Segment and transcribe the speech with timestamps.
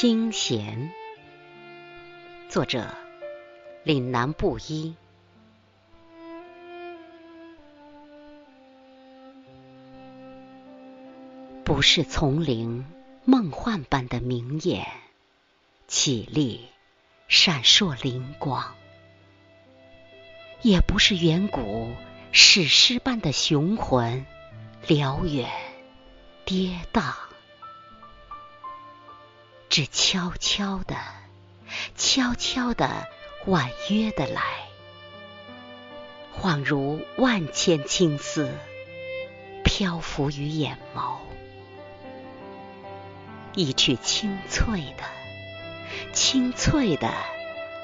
[0.00, 0.90] 清闲，
[2.48, 2.96] 作者
[3.82, 4.96] 岭南布衣。
[11.66, 12.86] 不是丛林
[13.26, 14.86] 梦幻般的明眼，
[15.86, 16.66] 绮丽
[17.28, 18.72] 闪烁灵光；
[20.62, 21.92] 也不是远古
[22.32, 24.24] 史诗般的雄浑
[24.88, 25.50] 辽远
[26.46, 27.29] 跌宕。
[29.70, 30.96] 只悄悄的，
[31.96, 33.06] 悄悄的，
[33.46, 34.42] 婉约的来，
[36.36, 38.52] 恍如万千青丝
[39.64, 41.18] 漂浮于眼眸，
[43.54, 45.04] 一曲清脆的，
[46.12, 47.14] 清脆的，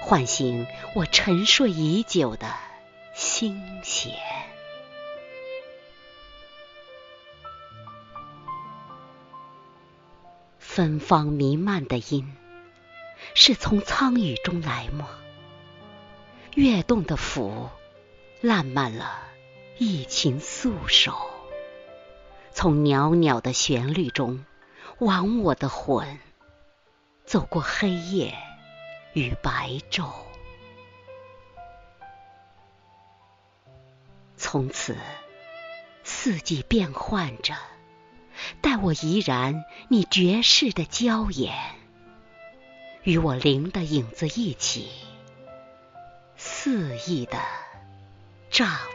[0.00, 2.48] 唤醒我沉睡已久的
[3.14, 4.14] 心弦。
[10.74, 12.34] 芬芳弥漫的音，
[13.36, 15.08] 是从苍宇中来吗？
[16.56, 17.68] 跃动的抚，
[18.40, 19.22] 烂漫了
[19.78, 21.30] 一情素手，
[22.50, 24.44] 从袅袅的旋律中，
[24.98, 26.18] 挽我的魂，
[27.24, 28.34] 走过黑夜
[29.12, 30.10] 与白昼。
[34.36, 34.96] 从此，
[36.02, 37.54] 四季变换着。
[38.60, 41.54] 待我怡然，你绝世的娇颜，
[43.02, 44.88] 与我灵的影子一起，
[46.36, 47.38] 肆意的
[48.50, 48.93] 丈。